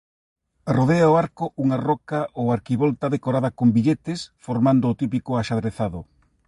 [0.71, 5.99] Arrodea o arco unha roca ou arquivolta decorada con billetes formando o típico axadrezado.